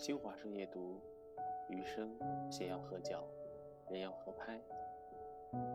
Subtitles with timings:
[0.00, 0.98] 新华社夜读：
[1.68, 2.10] 余生，
[2.50, 3.22] 鞋要合脚，
[3.90, 4.58] 人要合拍。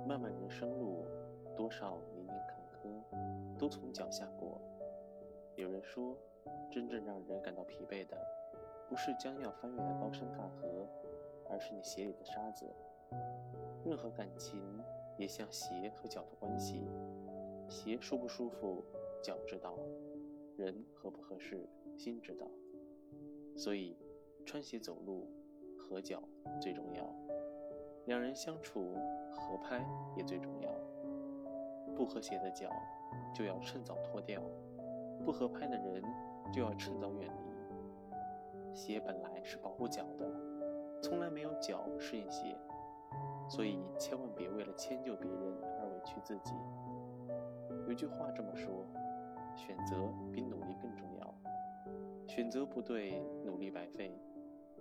[0.08, 1.06] 漫漫人生路，
[1.56, 4.60] 多少泥泞坎坷，都从脚下过。
[5.56, 6.18] 有人说，
[6.72, 8.18] 真正让人感到疲惫的，
[8.90, 10.88] 不是将要翻越的高山大河，
[11.48, 12.66] 而是你鞋里的沙子。
[13.86, 14.60] 任何感情
[15.20, 16.82] 也像鞋和脚的关系，
[17.70, 18.84] 鞋舒不舒服，
[19.22, 19.78] 脚知道；
[20.58, 22.48] 人合不合适，心知道。
[23.56, 23.96] 所以，
[24.46, 25.28] 穿鞋走路，
[25.78, 26.22] 合脚
[26.62, 27.04] 最重要；
[28.06, 28.96] 两人相处，
[29.34, 29.84] 合拍
[30.16, 30.70] 也最重要。
[31.96, 32.70] 不和谐的脚，
[33.34, 34.40] 就要趁早脱掉；
[35.26, 36.04] 不合拍的人，
[36.54, 38.74] 就要趁早远离。
[38.74, 40.30] 鞋本来是保护脚的，
[41.02, 42.56] 从来没有脚适应鞋，
[43.50, 46.54] 所以千万别为了迁就别人而委屈自己。
[47.88, 48.86] 有句话这么说：
[49.56, 49.96] 选择
[50.32, 51.34] 比努力更重要。
[52.28, 54.18] 选择不对，努力白费。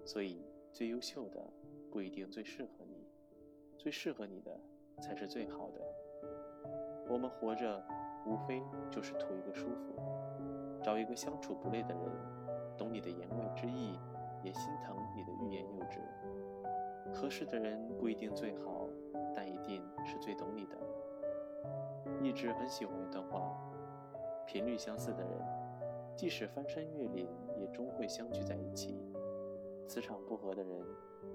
[0.05, 1.43] 所以，最优秀的
[1.91, 3.07] 不一定最适合你，
[3.79, 4.61] 最适合你的
[5.01, 5.81] 才是最好的。
[7.09, 7.83] 我们活着，
[8.27, 9.95] 无非就是图一个舒服，
[10.83, 12.03] 找一个相处不累的人，
[12.77, 13.99] 懂你的言外之意，
[14.43, 16.01] 也心疼你的欲言又止。
[17.13, 18.89] 合适的人不一定最好，
[19.35, 20.77] 但一定是最懂你的。
[22.23, 23.41] 一直很喜欢一段话：
[24.47, 25.31] 频率相似的人。
[26.17, 28.97] 即使翻山越岭，也终会相聚在一起。
[29.87, 30.83] 磁场不合的人，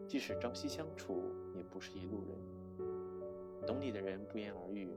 [0.07, 1.21] 即使朝夕相处，
[1.55, 2.37] 也不是一路人。
[3.65, 4.89] 懂你的人不言而喻，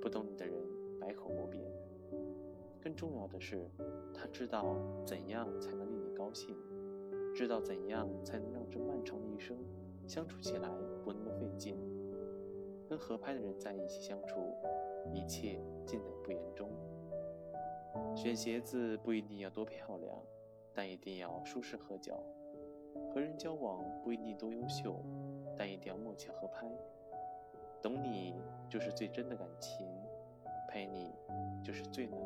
[0.00, 0.54] 不懂你的人
[1.00, 1.62] 百口莫辩。
[2.82, 3.70] 更重要的是，
[4.12, 6.56] 他知道怎样才能令你高兴，
[7.34, 9.56] 知道怎样才能让这漫长的一生
[10.06, 10.68] 相处起来
[11.04, 11.76] 不那么费劲。
[12.88, 14.54] 跟合拍的人在一起相处，
[15.14, 16.68] 一切尽在不言中。
[18.16, 20.12] 选鞋子不一定要多漂亮，
[20.74, 22.14] 但一定要舒适合脚；
[23.12, 24.96] 和人交往不一定多优秀，
[25.56, 26.66] 但一定要默契合拍。
[27.80, 28.34] 懂你
[28.68, 29.86] 就是最真的感情，
[30.68, 31.12] 陪你
[31.62, 32.20] 就是最暖。